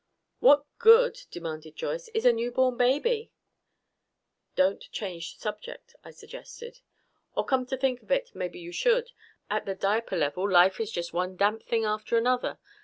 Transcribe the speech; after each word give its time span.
"What 0.39 0.65
good," 0.79 1.15
demanded 1.29 1.75
Joyce, 1.75 2.07
"is 2.15 2.25
a 2.25 2.33
newborn 2.33 2.75
baby?" 2.75 3.29
"Don't 4.55 4.81
change 4.91 5.35
the 5.35 5.39
subject," 5.41 5.95
I 6.03 6.09
suggested. 6.09 6.79
"Or 7.35 7.45
come 7.45 7.67
to 7.67 7.77
think 7.77 8.01
of 8.01 8.09
it, 8.11 8.31
maybe 8.33 8.59
you 8.59 8.71
should. 8.71 9.11
At 9.47 9.67
the 9.67 9.75
diaper 9.75 10.17
level, 10.17 10.49
life 10.49 10.79
is 10.79 10.91
just 10.91 11.13
one 11.13 11.35
damp 11.37 11.61
thing 11.61 11.85
after 11.85 12.17
another. 12.17 12.57